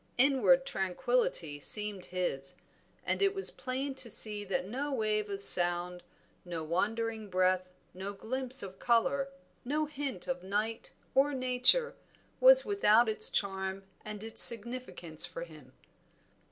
Inward 0.17 0.65
tranquillity 0.65 1.59
seemed 1.59 2.05
his, 2.05 2.55
and 3.05 3.21
it 3.21 3.35
was 3.35 3.51
plain 3.51 3.93
to 3.93 4.09
see 4.09 4.43
that 4.43 4.67
no 4.67 4.91
wave 4.91 5.29
of 5.29 5.43
sound, 5.43 6.01
no 6.43 6.63
wandering 6.63 7.29
breath, 7.29 7.69
no 7.93 8.11
glimpse 8.11 8.63
of 8.63 8.79
color, 8.79 9.29
no 9.63 9.85
hint 9.85 10.27
of 10.27 10.41
night 10.41 10.89
or 11.13 11.35
nature 11.35 11.93
was 12.39 12.65
without 12.65 13.07
its 13.07 13.29
charm 13.29 13.83
and 14.03 14.23
its 14.23 14.41
significance 14.41 15.27
for 15.27 15.43
him. 15.43 15.71